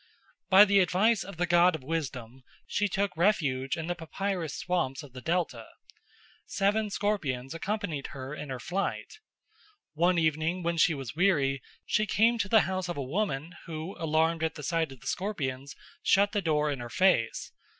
By 0.49 0.65
the 0.65 0.79
advice 0.79 1.23
of 1.23 1.37
the 1.37 1.45
god 1.45 1.75
of 1.75 1.83
wisdom 1.83 2.41
she 2.65 2.87
took 2.87 3.15
refuge 3.15 3.77
in 3.77 3.85
the 3.85 3.93
papyrus 3.93 4.57
swamps 4.57 5.03
of 5.03 5.13
the 5.13 5.21
Delta. 5.21 5.67
Seven 6.47 6.89
scorpions 6.89 7.53
accompanied 7.53 8.07
her 8.07 8.33
in 8.33 8.49
her 8.49 8.59
flight. 8.59 9.19
One 9.93 10.17
evening 10.17 10.63
when 10.63 10.77
she 10.77 10.95
was 10.95 11.15
weary 11.15 11.61
she 11.85 12.07
came 12.07 12.39
to 12.39 12.49
the 12.49 12.61
house 12.61 12.89
of 12.89 12.97
a 12.97 13.03
woman, 13.03 13.53
who, 13.67 13.95
alarmed 13.99 14.41
at 14.43 14.55
the 14.55 14.63
sight 14.63 14.91
of 14.91 15.01
the 15.01 15.05
scorpions, 15.05 15.75
shut 16.01 16.31
the 16.31 16.41
door 16.41 16.71
in 16.71 16.79
her 16.79 16.89
face. 16.89 17.51